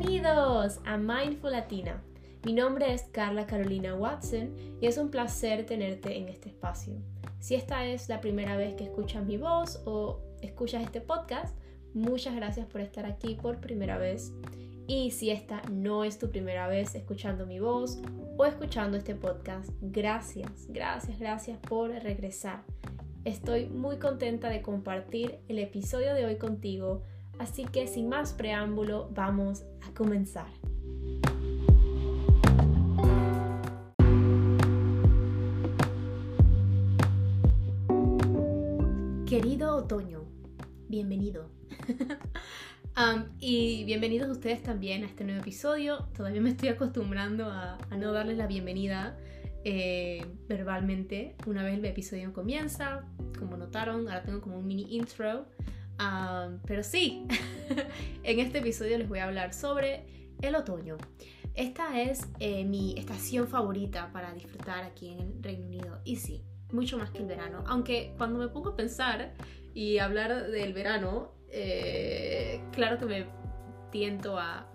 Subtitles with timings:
[0.00, 2.02] Bienvenidos a Mindful Latina.
[2.46, 6.94] Mi nombre es Carla Carolina Watson y es un placer tenerte en este espacio.
[7.38, 11.54] Si esta es la primera vez que escuchas mi voz o escuchas este podcast,
[11.92, 14.32] muchas gracias por estar aquí por primera vez.
[14.86, 18.00] Y si esta no es tu primera vez escuchando mi voz
[18.38, 22.62] o escuchando este podcast, gracias, gracias, gracias por regresar.
[23.26, 27.02] Estoy muy contenta de compartir el episodio de hoy contigo
[27.40, 30.44] Así que sin más preámbulo, vamos a comenzar.
[39.26, 40.24] Querido otoño,
[40.88, 41.48] bienvenido.
[43.38, 46.04] Y bienvenidos ustedes también a este nuevo episodio.
[46.14, 49.16] Todavía me estoy acostumbrando a, no darles la bienvenida
[49.64, 53.06] eh, verbalmente una vez el episodio comienza.
[53.38, 55.46] Como notaron, ahora tengo como un mini intro
[56.66, 57.26] pero sí,
[58.22, 60.04] en este episodio les voy a hablar sobre
[60.42, 60.96] el otoño.
[61.54, 66.00] Esta es eh, mi estación favorita para disfrutar aquí en el Reino Unido.
[66.04, 67.64] Y sí, mucho más que el verano.
[67.66, 69.32] Aunque cuando me pongo a pensar
[69.74, 73.26] y hablar del verano, eh, claro que me
[73.90, 74.66] tiento a,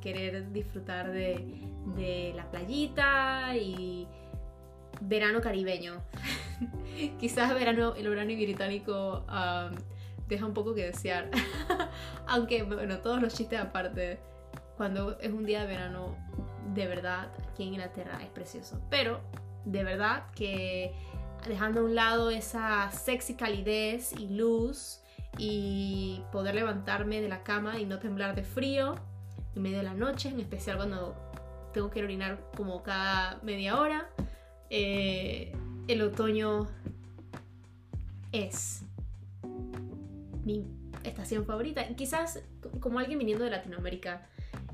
[0.00, 4.06] querer disfrutar de, la playita y
[5.00, 6.02] verano caribeño.
[7.18, 9.24] Quizás verano, el verano británico
[10.28, 11.30] deja un poco que desear.
[12.26, 14.20] Aunque, bueno, todos los chistes aparte,
[14.76, 16.16] cuando es un día de verano,
[16.74, 18.80] de verdad, aquí en Inglaterra es precioso.
[18.90, 19.20] Pero,
[19.64, 20.94] de verdad que
[21.46, 25.00] dejando a un lado esa sexy calidez y luz
[25.36, 28.94] y poder levantarme de la cama y no temblar de frío
[29.54, 31.14] en medio de la noche, en especial cuando
[31.72, 34.08] tengo que orinar como cada media hora.
[34.70, 35.52] Eh,
[35.86, 36.66] el otoño
[38.32, 38.83] es
[40.44, 40.64] mi
[41.04, 41.86] estación favorita.
[41.96, 42.42] Quizás
[42.80, 44.26] como alguien viniendo de Latinoamérica,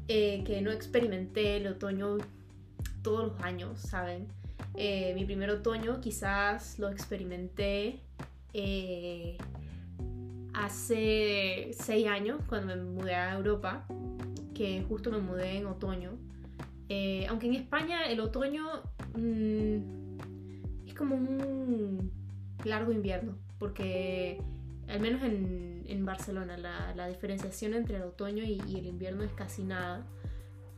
[0.08, 2.18] eh, que no experimenté el otoño
[3.02, 4.28] todos los años, ¿saben?
[4.74, 8.00] Eh, mi primer otoño quizás lo experimenté
[8.52, 9.38] eh,
[10.52, 13.86] hace seis años, cuando me mudé a Europa,
[14.54, 16.10] que justo me mudé en otoño.
[17.28, 18.66] aunque en España el otoño
[19.14, 22.10] mm, es como un
[22.64, 24.42] largo invierno, porque
[24.90, 29.32] al menos en, en Barcelona, la, la, diferenciación entre el otoño y, el invierno es
[29.32, 30.06] casi nada.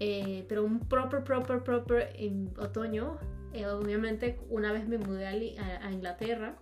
[0.00, 2.16] Eh, pero un proper, proper, proper
[2.58, 3.18] otoño,
[3.52, 6.58] eh, obviamente una vez me mudé a, a, Inglaterra,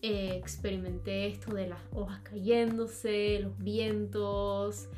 [0.00, 4.88] eh, experimenté esto de las hojas cayéndose, los vientos,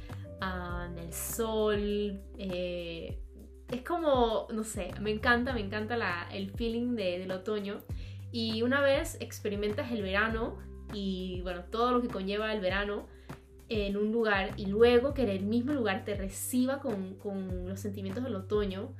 [0.41, 2.21] ah, el sol.
[2.38, 7.78] es como, no sé, me encanta, me encanta la, el feeling de, del otoño.
[8.32, 10.59] Y una vez experimentas el verano,
[10.92, 13.06] y bueno, todo lo que conlleva el verano
[13.68, 17.78] en un lugar y luego que en el mismo lugar te reciba con, con los
[17.80, 18.92] sentimientos del otoño,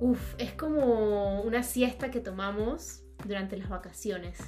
[0.00, 4.38] uff, es como una siesta que tomamos durante las vacaciones.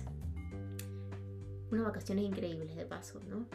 [1.71, 3.47] Unas vacaciones increíbles de paso, ¿no?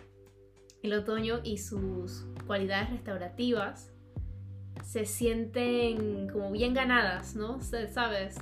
[0.84, 3.91] El otoño y sus cualidades restaurativas
[4.84, 7.59] se sienten como bien ganadas, ¿no?
[7.61, 8.38] ¿Sabes?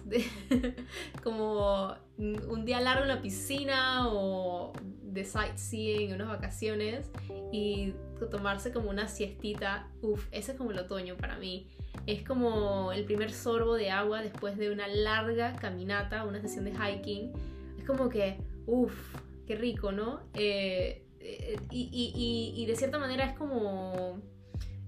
[1.23, 7.11] como un día largo en la piscina o de sightseeing, unas vacaciones
[7.51, 7.93] y
[8.31, 11.67] tomarse como una siestita, uff, ese es como el otoño para mí.
[12.05, 16.71] Es como el primer sorbo de agua después de una larga caminata, una sesión de
[16.71, 17.31] hiking.
[17.77, 18.37] Es como que,
[18.67, 19.15] uff,
[19.47, 20.21] qué rico, ¿no?
[20.33, 24.21] Eh, eh, y, y de cierta manera es como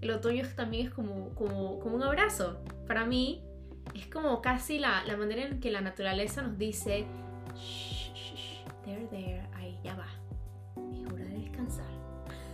[0.02, 2.60] el otoño también es como, como, como un abrazo.
[2.86, 3.44] Para mí
[3.96, 7.06] es como casi la, la, manera en que la naturaleza nos dice,
[7.56, 10.08] shh, shh, shh, there, there, ahí ya va,
[10.94, 11.86] es hora de descansar.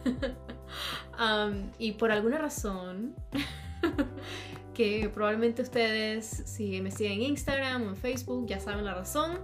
[1.19, 3.16] um, y por alguna razón,
[4.73, 9.39] que probablemente ustedes, si me siguen en Instagram o en Facebook, ya saben la razón.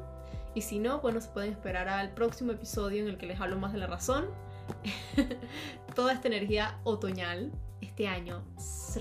[0.55, 3.57] Y si no, bueno, se pueden esperar al próximo episodio en el que les hablo
[3.57, 4.27] más de la razón.
[5.95, 7.51] Toda esta energía otoñal
[7.81, 8.43] este año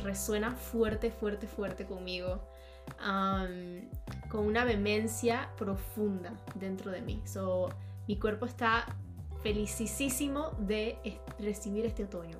[0.02, 2.46] resuena fuerte, fuerte, fuerte conmigo.
[4.29, 7.23] Con una vehemencia profunda dentro de mí.
[7.25, 7.70] So,
[8.06, 8.87] mi cuerpo está
[9.43, 10.99] felicísimo de
[11.38, 12.38] recibir este otoño.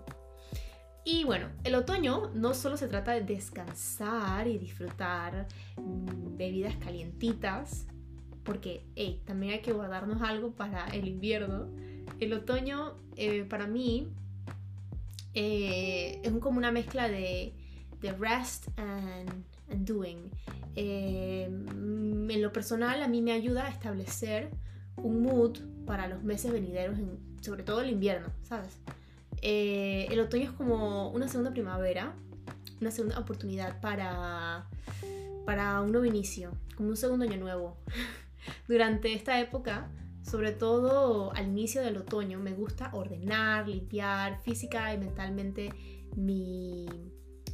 [1.05, 5.47] Y bueno, el otoño no solo se trata de descansar y disfrutar
[5.77, 7.87] mm, bebidas calientitas,
[8.45, 8.85] porque
[9.25, 11.69] también hay que guardarnos algo para el invierno.
[12.21, 14.09] El otoño eh, para mí
[15.33, 17.55] eh, es como una mezcla de,
[18.19, 19.45] rest and,
[19.77, 20.31] doing.
[20.77, 24.51] Eh, en lo personal a mí me ayuda a establecer
[24.97, 26.99] un mood para los meses venideros,
[27.41, 28.79] sobre todo el invierno, ¿sabes?
[29.43, 32.15] Eh, el otoño es como una segunda primavera
[32.81, 34.69] una segunda oportunidad para,
[35.45, 37.77] para un nuevo inicio, como un segundo año nuevo.
[38.69, 39.91] Durante esta época,
[40.23, 45.71] sobre todo al inicio del otoño, me gusta ordenar, limpiar física y mentalmente
[46.17, 46.87] mi,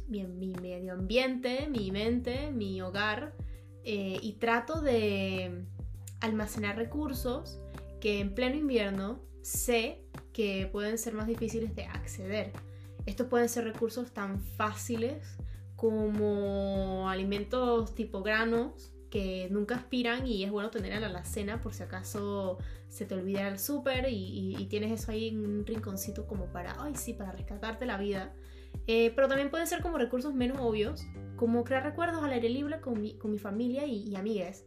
[0.07, 3.33] mi, medio ambiente, mi mente, mi hogar,
[3.83, 5.65] eh, y trato de
[6.19, 7.59] almacenar recursos
[7.99, 10.01] que en pleno invierno sé
[10.33, 12.51] que pueden ser más difíciles de acceder.
[13.05, 15.37] Estos pueden ser recursos tan fáciles
[15.75, 21.73] como alimentos tipo granos que nunca aspiran y es bueno tener a la alacena por
[21.73, 22.57] si acaso
[22.89, 26.95] se te olvida el súper y, tienes eso ahí en un rinconcito como para, ay
[26.95, 28.33] sí, para rescatarte la vida.
[28.87, 31.05] Eh, pero también pueden ser como recursos menos obvios,
[31.35, 34.65] como crear recuerdos al aire libre con mi, con mi familia y, y amigas.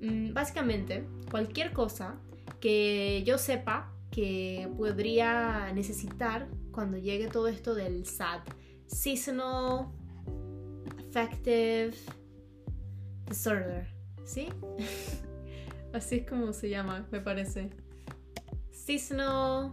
[0.00, 2.20] Mm, básicamente, cualquier cosa
[2.60, 8.40] que yo sepa que podría necesitar cuando llegue todo esto del SAD.
[8.86, 9.88] Seasonal
[10.98, 11.94] Affective
[13.26, 13.88] Disorder.
[14.24, 14.48] ¿Sí?
[15.92, 17.70] Así es como se llama, me parece.
[18.70, 19.72] Seasonal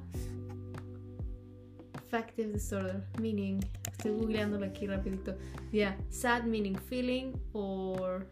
[2.06, 3.04] Affective Disorder.
[3.20, 3.60] Meaning.
[3.92, 5.36] Estoy googleándolo aquí rapidito.
[5.72, 5.98] Yeah.
[6.10, 8.28] Sad meaning feeling or...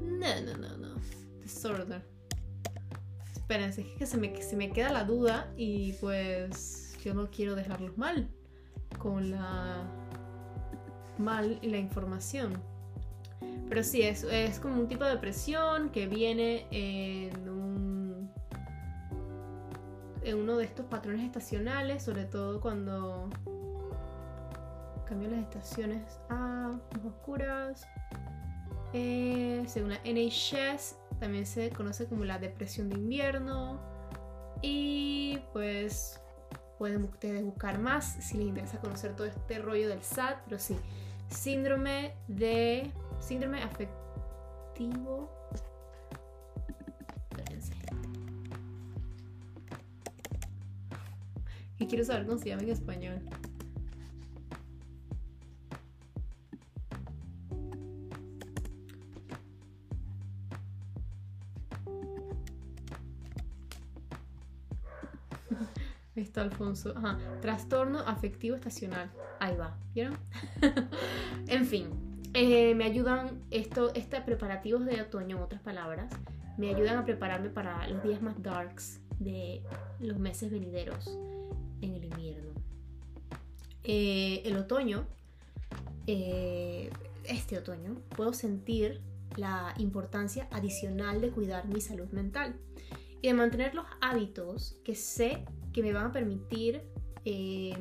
[0.00, 0.94] No, no, no, no.
[1.42, 2.02] Disorder
[3.52, 7.54] espérense, es que se me, se me queda la duda y pues yo no quiero
[7.54, 8.28] dejarlos mal
[8.98, 9.84] con la
[11.18, 12.62] mal y la información.
[13.68, 17.61] Pero sí, es, es como un tipo de depresión que viene en un
[20.34, 23.28] uno de estos patrones estacionales, sobre todo cuando
[25.04, 27.86] cambian las estaciones a más oscuras.
[28.92, 33.80] Eh, según la NHS, también se conoce como la depresión de invierno.
[34.62, 36.20] Y pues
[36.78, 40.76] pueden ustedes buscar más si les interesa conocer todo este rollo del SAT, pero sí,
[41.28, 42.90] síndrome de
[43.20, 45.30] síndrome afectivo.
[51.92, 53.20] Quiero saber cómo se llama en español.
[66.16, 66.94] está Alfonso.
[67.42, 69.10] Trastorno afectivo estacional.
[69.38, 69.76] Ahí va.
[69.92, 70.16] ¿Vieron?
[71.46, 71.90] en fin.
[72.32, 76.10] Eh, me ayudan esto, este preparativos de otoño, en otras palabras,
[76.56, 79.62] me ayudan a prepararme para los días más darks de
[80.00, 81.18] los meses venideros.
[83.84, 85.06] Eh, el otoño,
[86.06, 86.90] eh,
[87.24, 89.00] este otoño, puedo sentir
[89.36, 92.54] la importancia adicional de cuidar mi salud mental
[93.20, 96.82] y de mantener los hábitos que sé que me van a permitir
[97.24, 97.74] eh,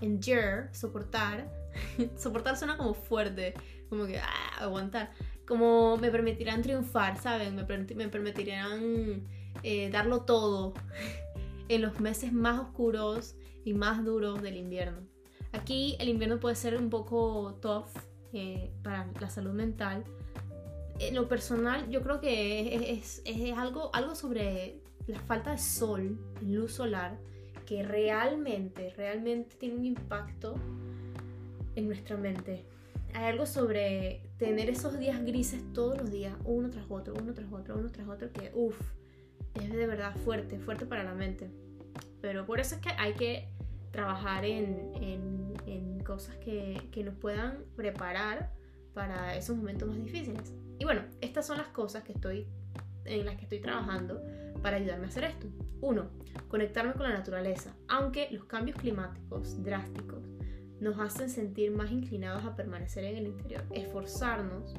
[0.00, 1.50] endure, soportar.
[2.16, 3.54] soportar suena como fuerte,
[3.88, 5.10] como que ah, aguantar.
[5.46, 7.54] Como me permitirán triunfar, ¿saben?
[7.54, 9.22] Me, me permitirán
[9.62, 10.74] eh, darlo todo
[11.68, 13.36] en los meses más oscuros
[13.66, 15.00] y más duros del invierno.
[15.52, 17.88] Aquí el invierno puede ser un poco tough
[18.32, 20.04] eh, para la salud mental.
[21.00, 26.18] En lo personal, yo creo que es, es algo, algo sobre la falta de sol,
[26.40, 27.18] luz solar,
[27.66, 30.54] que realmente, realmente tiene un impacto
[31.74, 32.64] en nuestra mente.
[33.14, 37.52] Hay algo sobre tener esos días grises todos los días, uno tras otro, uno tras
[37.52, 38.78] otro, uno tras otro, que uff,
[39.54, 41.50] es de verdad fuerte, fuerte para la mente.
[42.20, 43.55] Pero por eso es que hay que
[43.96, 48.52] trabajar en, en, en cosas que, que nos puedan preparar
[48.92, 50.54] para esos momentos más difíciles.
[50.78, 52.46] Y bueno, estas son las cosas que estoy,
[53.06, 54.22] en las que estoy trabajando
[54.62, 55.46] para ayudarme a hacer esto.
[55.80, 56.10] Uno,
[56.48, 60.28] conectarme con la naturaleza, aunque los cambios climáticos drásticos
[60.78, 64.74] nos hacen sentir más inclinados a permanecer en el interior, esforzarnos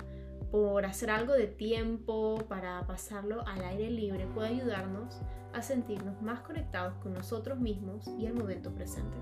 [0.52, 5.22] por hacer algo de tiempo para pasarlo al aire libre puede ayudarnos
[5.54, 9.18] a sentirnos más conectados con nosotros mismos y el momento presente.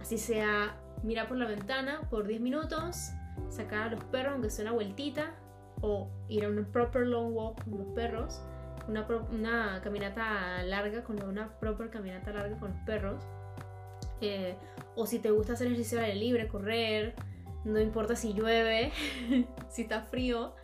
[0.00, 3.10] Así sea, mirar por la ventana por 10 minutos,
[3.50, 5.34] sacar a los perros aunque sea una vueltita
[5.80, 8.40] o ir a un proper long walk con los perros
[8.88, 13.22] una, caminata larga, con una proper caminata larga con los perros.
[14.20, 14.56] Eh,
[14.96, 17.14] o si te gusta hacer ejercicio al aire libre, correr,
[17.64, 18.92] no importa si llueve,
[19.68, 20.54] si está frío,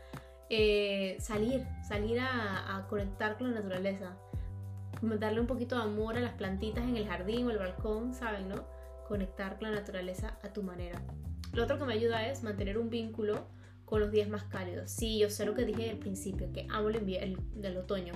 [0.50, 4.16] eh, salir, salir a, conectar con la naturaleza.
[5.02, 8.48] Darle un poquito de amor a las plantitas en el jardín o el balcón, ¿saben?
[8.48, 8.64] ¿No?
[9.08, 11.02] Conectar con la naturaleza a tu manera.
[11.52, 13.46] Lo otro que me ayuda es mantener un vínculo
[13.84, 14.90] con los días más cálidos.
[14.90, 18.14] Sí, yo sé lo que dije al principio, que amo el, invierno, del otoño.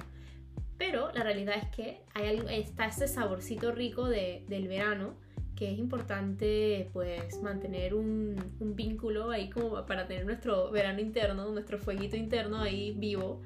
[0.79, 5.17] Pero la realidad es que hay está ese saborcito rico de, del verano
[5.59, 11.81] que es importante pues mantener un, vínculo ahí como para tener nuestro verano interno, nuestro
[11.81, 13.43] fueguito interno ahí vivo.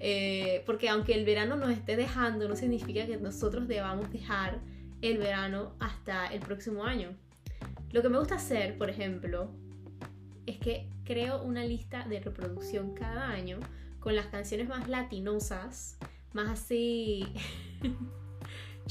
[0.00, 4.58] Eh, porque aunque el verano nos esté dejando, no significa que nosotros debamos dejar
[5.02, 7.10] el verano hasta el próximo año.
[7.92, 9.48] Lo que me gusta hacer, por ejemplo,
[10.46, 13.60] es que creo una lista de reproducción cada año
[14.00, 15.96] con las canciones más latinosas,
[16.32, 17.24] más así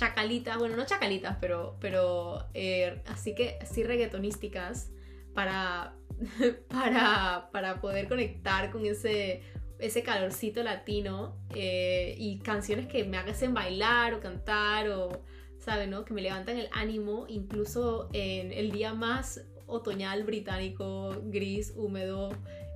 [0.01, 4.89] chacalitas, bueno, no chacalitas, pero, pero eh, así que así reggaetonísticas
[5.35, 5.93] para,
[6.69, 9.43] para, para poder conectar con ese,
[9.77, 15.21] ese calorcito latino eh, y canciones que me hacen bailar o cantar o,
[15.59, 15.91] ¿saben?
[15.91, 16.03] No?
[16.03, 22.29] Que me levantan el ánimo incluso en el día más otoñal británico, gris, húmedo,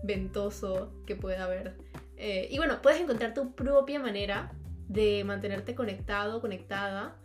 [0.04, 1.74] ventoso que pueda haber.
[2.18, 4.52] Eh, y bueno, puedes encontrar tu propia manera
[4.88, 7.16] de mantenerte conectado, conectada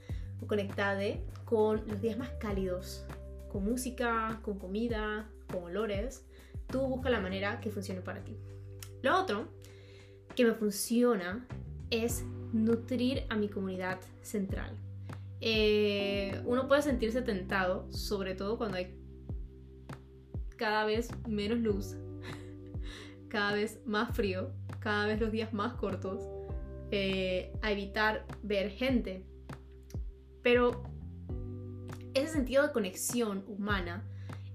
[0.40, 3.04] o conectade con los días más cálidos,
[3.50, 6.24] con música, con comida, con olores.
[6.68, 8.36] Tú busca la manera que funcione para ti.
[9.02, 9.48] Lo otro
[10.34, 11.46] que me funciona
[11.90, 14.76] es nutrir a mi comunidad central.
[15.40, 18.94] Eh, uno puede sentirse tentado, sobre todo cuando hay
[20.56, 21.96] cada vez menos luz,
[23.28, 26.28] cada vez más frío, cada vez los días más cortos,
[26.90, 29.24] eh, a evitar ver gente.
[30.42, 30.82] Pero
[32.14, 34.04] ese sentido de conexión humana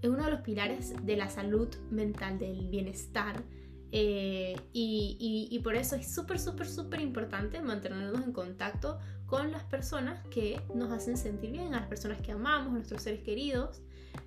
[0.02, 3.44] es uno de los pilares de la salud mental, del bienestar.
[3.92, 9.64] Eh, y, y, por eso es súper, súper, súper importante mantenernos en contacto con las
[9.64, 13.82] personas que nos hacen sentir bien, a las personas que amamos, a nuestros seres queridos.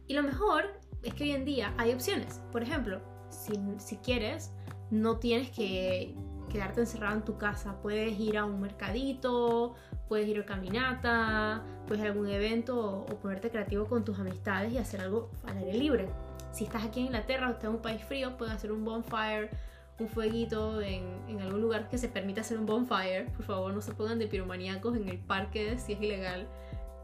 [0.06, 0.64] Y lo mejor
[1.02, 2.40] es que hoy en día hay opciones.
[2.50, 4.52] Por ejemplo, si, si quieres,
[4.90, 6.14] no tienes que
[6.48, 7.76] quedarte encerrado en tu casa.
[7.82, 9.74] Puedes ir a un mercadito,
[10.08, 14.72] puedes ir a caminata, puedes ir a algún evento o, ponerte creativo con tus amistades
[14.72, 16.08] y hacer algo al aire libre.
[16.52, 19.50] Si estás aquí en Inglaterra o estás en un país frío, puedes hacer un bonfire,
[19.98, 23.26] un fueguito en, en, algún lugar que se permita hacer un bonfire.
[23.36, 26.48] Por favor, no se pongan de piromaníacos en el parque si es ilegal.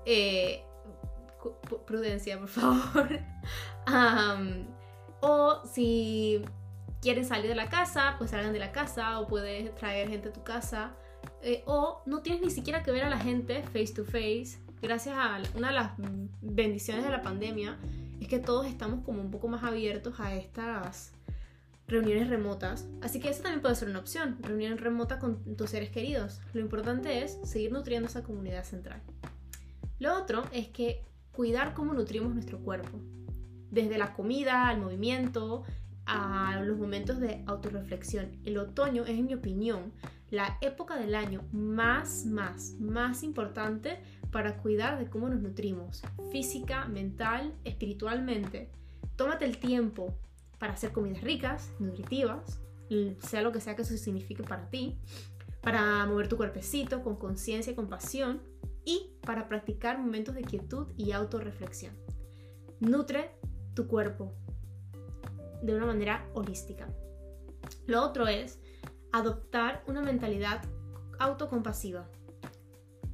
[0.07, 0.65] Eh,
[1.87, 3.21] prudencia, por favor.
[5.21, 6.43] o si
[7.05, 10.33] quieren salir de la casa, pues salgan de la casa o puedes traer gente a
[10.33, 10.97] tu casa.
[11.43, 14.59] Eh, o no tienes ni siquiera que ver a la gente face to face.
[14.81, 15.93] Gracias a una de las
[16.41, 17.79] bendiciones de la pandemia
[18.23, 21.13] es que todos estamos como un poco más abiertos a estas
[21.87, 22.87] reuniones remotas.
[23.03, 26.41] Así que eso también puede ser una opción, reunión remota con tus seres queridos.
[26.55, 29.03] Lo importante es seguir nutriendo esa comunidad central.
[29.99, 32.99] Lo otro es que cuidar cómo nutrimos nuestro cuerpo.
[33.71, 35.65] Desde la comida, al movimiento,
[36.07, 38.31] a los momentos de autorreflexión.
[38.45, 39.93] El otoño es, en mi opinión,
[40.31, 46.87] la época del año más, más, más importante para cuidar de cómo nos nutrimos, física,
[46.87, 48.71] mental, espiritualmente.
[49.17, 50.19] Tómate el tiempo
[50.59, 52.61] para hacer comidas ricas, nutritivas,
[53.21, 54.99] sea lo que sea que eso signifique para ti,
[55.63, 58.43] para mover tu cuerpecito con conciencia y compasión
[58.85, 61.95] y para practicar momentos de quietud y autorreflexión.
[62.81, 63.31] Nutre
[63.75, 64.35] tu cuerpo,
[65.65, 66.87] de una manera holística.
[67.87, 68.59] Lo otro es
[69.13, 70.63] adoptar una mentalidad
[71.19, 72.09] autocompasiva.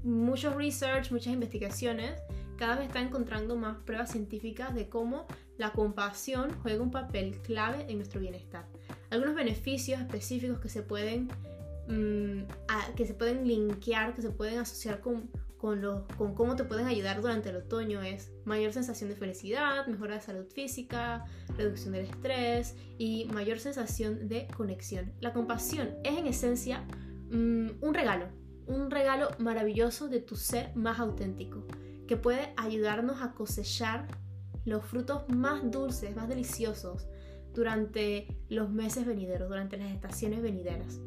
[0.02, 2.20] Muchos research, muchas investigaciones
[2.56, 5.26] cada vez están encontrando más pruebas científicas de cómo
[5.56, 8.66] la compasión juega un papel clave en nuestro bienestar.
[9.10, 11.28] Algunos beneficios específicos que se pueden,
[11.88, 12.42] mm,
[12.96, 15.30] que se pueden linkear, que se pueden asociar con
[15.60, 20.14] con, con cómo te pueden ayudar durante el otoño es mayor sensación de felicidad, mejora
[20.14, 21.26] de salud física,
[21.58, 25.12] reducción del estrés y mayor sensación de conexión.
[25.20, 26.86] La compasión es en esencia
[27.30, 28.28] mm, un regalo,
[28.66, 31.66] un regalo maravilloso de tu ser más auténtico,
[32.08, 34.08] que puede ayudarnos a cosechar
[34.64, 37.06] los frutos más dulces, más deliciosos
[37.52, 41.00] durante los meses venideros, durante las estaciones venideras.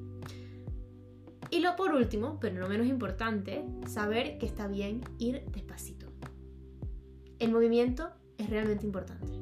[1.50, 6.08] Y lo por último, pero no menos importante, saber que está bien ir despacito.
[7.40, 9.34] El movimiento es realmente importante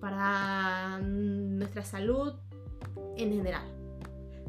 [0.00, 2.34] para nuestra salud
[3.16, 3.64] en general.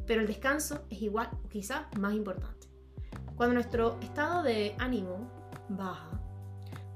[0.08, 2.68] Pero el descanso es igual o quizás más importante.
[3.36, 5.30] Cuando nuestro estado de ánimo
[5.70, 6.20] baja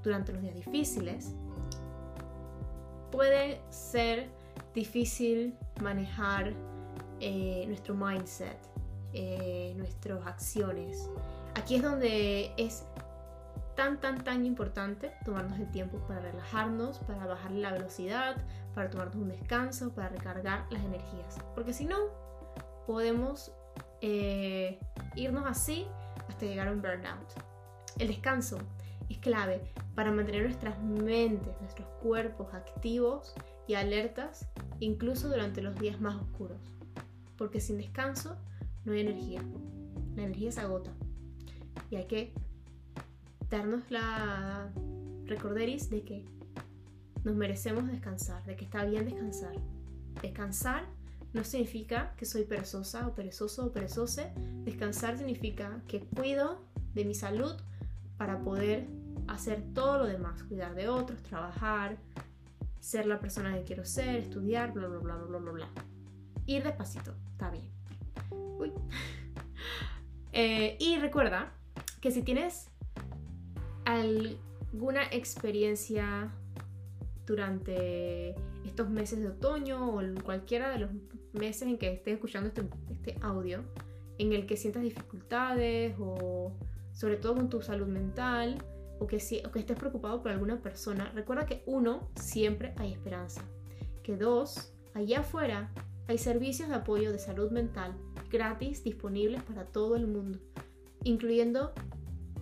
[0.03, 1.35] durante los días difíciles,
[3.11, 4.29] puede ser
[4.73, 6.53] difícil manejar
[7.19, 8.57] eh, nuestro mindset,
[9.13, 11.09] eh, nuestras acciones.
[11.55, 12.83] Aquí es donde es
[13.75, 18.35] tan, tan, tan importante tomarnos el tiempo para relajarnos, para bajar la velocidad,
[18.73, 21.37] para tomarnos un descanso, para recargar las energías.
[21.55, 21.97] Porque si no,
[22.87, 23.51] podemos
[24.01, 24.79] eh,
[25.15, 25.87] irnos así
[26.27, 27.31] hasta llegar a un burnout.
[27.99, 28.57] El descanso
[29.09, 29.61] es clave
[29.95, 33.33] para mantener nuestras mentes, nuestros cuerpos activos
[33.67, 34.47] y alertas,
[34.79, 36.61] incluso durante los días más oscuros.
[37.37, 38.37] Porque sin descanso
[38.87, 39.41] no hay energía.
[40.15, 40.91] La energía se agota.
[41.91, 42.33] Y hay que
[43.49, 44.71] darnos la
[45.25, 46.25] recorderis de que
[47.25, 49.53] nos merecemos descansar, de que está bien descansar.
[50.21, 50.85] Descansar
[51.33, 54.31] no significa que soy perezosa o perezoso o perezose.
[54.63, 56.61] Descansar significa que cuido
[56.95, 57.57] de mi salud
[58.17, 58.87] para poder
[59.27, 61.97] hacer todo lo demás, cuidar de otros, trabajar,
[62.79, 65.67] ser la persona que quiero ser, estudiar, bla, bla, bla, bla, bla, bla.
[66.45, 67.76] Ir despacito, está bien.
[70.39, 71.51] Eh, y recuerda
[71.99, 72.69] que si tienes
[73.85, 76.31] alguna experiencia
[77.25, 80.91] durante estos meses de otoño o cualquiera de los
[81.33, 83.63] meses en que estés escuchando este, este audio,
[84.19, 86.55] en el que sientas dificultades o
[86.93, 88.63] sobre todo con tu salud mental,
[88.99, 93.41] o que, si, que estés preocupado por alguna persona, recuerda que uno, siempre hay esperanza.
[94.03, 95.71] Que dos, allá afuera
[96.07, 97.93] hay servicios de apoyo de salud mental
[98.29, 100.39] gratis disponibles para todo el mundo,
[101.03, 101.73] incluyendo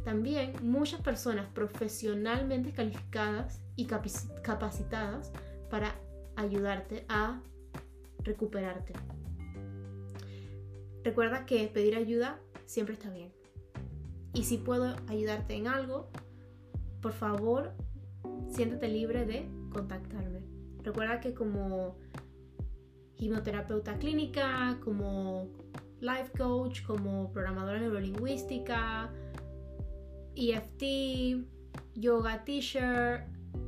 [0.03, 5.31] también muchas personas profesionalmente calificadas y capacitadas
[5.69, 5.95] para
[6.35, 7.41] ayudarte a
[8.23, 8.93] recuperarte.
[11.03, 13.31] Recuerda que pedir ayuda siempre está bien.
[14.33, 16.09] Y si puedo ayudarte en algo,
[17.01, 17.73] por favor,
[18.49, 20.41] siéntate libre de contactarme.
[20.83, 21.95] Recuerda que como
[23.17, 25.49] hipnoterapeuta clínica, como
[25.99, 29.11] life coach, como programadora neurolingüística,
[30.35, 31.45] EFT,
[31.95, 33.25] yoga teacher,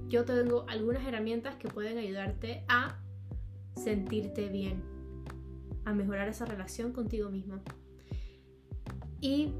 [0.08, 3.00] yo tengo algunas herramientas que pueden ayudarte a
[3.76, 4.84] sentirte bien,
[5.86, 7.62] a mejorar esa relación contigo mismo.
[9.22, 9.54] Y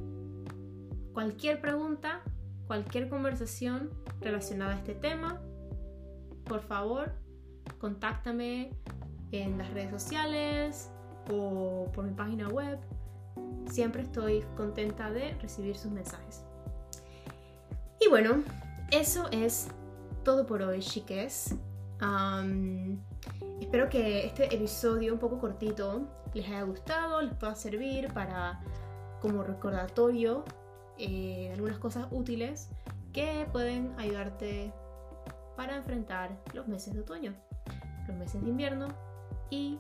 [1.14, 2.22] cualquier pregunta
[2.68, 3.90] cualquier conversación
[4.22, 5.42] relacionada a este tema,
[6.44, 7.14] por favor,
[7.80, 8.72] contáctame
[9.32, 10.90] en las redes sociales
[11.32, 12.80] o por mi página web.
[13.68, 16.44] Siempre estoy contenta de recibir sus mensajes.
[18.00, 18.44] Y bueno,
[18.92, 19.68] eso es
[20.24, 21.56] todo por hoy, chiques.
[23.60, 28.62] espero que este episodio un poco cortito les haya gustado, les pueda servir para
[29.22, 30.46] como recordatorio
[30.98, 32.70] eh, algunas cosas útiles
[33.12, 34.72] que pueden ayudarte
[35.56, 37.34] para enfrentar los meses de otoño,
[38.08, 39.07] los meses de invierno
[39.50, 39.80] y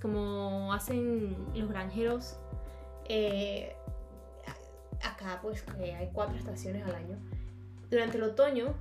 [0.00, 2.38] como hacen los granjeros
[3.08, 3.72] eh,
[5.02, 7.16] acá pues hay cuatro estaciones al año
[7.90, 8.74] durante el otoño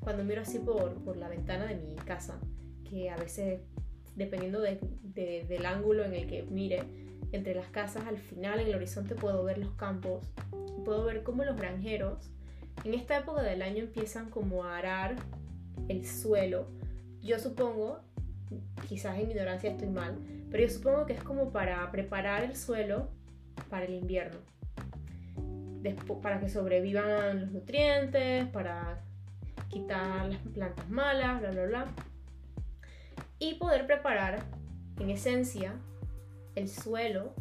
[0.00, 2.38] cuando miro así por, por la ventana de mi casa
[2.88, 3.60] que a veces
[4.18, 6.82] dependiendo del ángulo en el que mire
[7.32, 10.24] entre las casas, al final en el horizonte puedo ver los campos,
[10.84, 12.30] puedo ver cómo los granjeros
[12.84, 15.16] en esta época del año empiezan como a arar
[15.88, 16.68] el suelo.
[17.22, 18.00] Yo supongo,
[18.88, 20.18] quizás en mi ignorancia estoy mal,
[20.50, 23.08] pero yo supongo que es como para preparar el suelo
[23.68, 24.38] para el invierno.
[26.22, 29.02] para que sobrevivan los nutrientes, para
[29.68, 31.86] quitar las plantas malas, bla, bla, bla.
[33.38, 34.42] Y poder preparar,
[34.98, 35.74] en esencia,
[36.56, 37.34] el suelo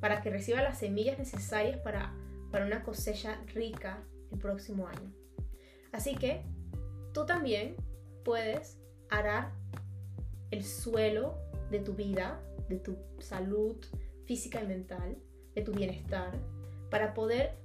[0.00, 2.12] para que reciba las semillas necesarias para,
[2.50, 5.12] para una cosecha rica el próximo año.
[5.92, 6.42] Así que
[7.12, 7.76] tú también
[8.24, 8.78] puedes
[9.10, 9.52] arar
[10.54, 11.34] el suelo
[11.70, 13.76] de tu vida, de tu salud
[14.24, 15.16] física y mental,
[15.54, 16.32] de tu bienestar,
[16.90, 17.56] para poder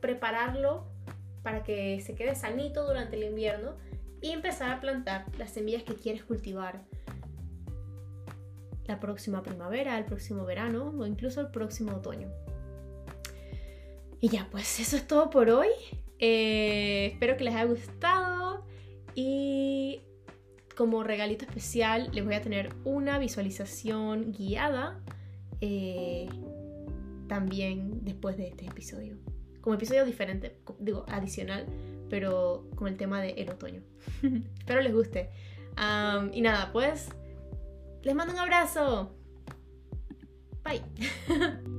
[0.00, 0.86] prepararlo
[1.42, 3.76] para que se quede sanito durante el invierno
[4.20, 6.82] y empezar a plantar las semillas que quieres cultivar
[8.86, 12.28] la próxima primavera, el próximo verano o incluso el próximo otoño.
[14.20, 15.68] Y ya, pues eso es todo por hoy.
[16.18, 18.64] Eh, espero que les haya gustado
[19.14, 20.02] y
[20.78, 25.00] como regalito especial les voy a tener una visualización guiada
[25.60, 26.28] eh,
[27.26, 29.16] también después de este episodio.
[29.60, 31.66] Como episodio diferente, digo, adicional,
[32.08, 33.82] pero con el tema del el otoño.
[34.60, 35.30] Espero les guste.
[36.32, 37.08] y nada, pues
[38.04, 39.16] les mando un abrazo.
[40.62, 40.82] Bye.